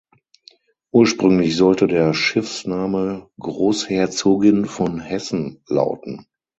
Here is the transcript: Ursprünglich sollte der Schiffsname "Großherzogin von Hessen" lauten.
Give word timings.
Ursprünglich 0.91 1.55
sollte 1.55 1.85
der 1.85 2.15
Schiffsname 2.15 3.29
"Großherzogin 3.39 4.65
von 4.65 4.99
Hessen" 4.99 5.61
lauten. 5.67 6.25